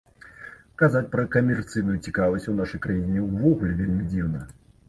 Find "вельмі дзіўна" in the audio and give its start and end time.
3.83-4.47